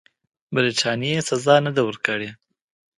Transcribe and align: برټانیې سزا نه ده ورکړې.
برټانیې 0.53 1.19
سزا 1.29 1.55
نه 1.65 1.71
ده 1.75 1.81
ورکړې. 1.87 2.29